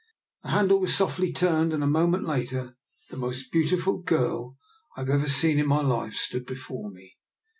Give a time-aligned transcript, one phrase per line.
[0.41, 2.75] The handle was softlv turned, and a moment later
[3.11, 4.57] the most beautiful girl
[4.97, 7.17] I have ever seen in my life stood before me.